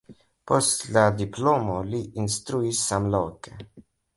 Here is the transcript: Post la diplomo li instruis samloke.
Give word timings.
Post 0.51 0.85
la 0.95 1.03
diplomo 1.19 1.75
li 1.91 2.01
instruis 2.25 2.81
samloke. 2.89 3.57